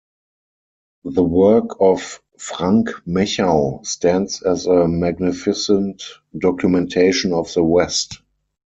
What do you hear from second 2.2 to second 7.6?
Frank Mechau stands as a magnificent documentation of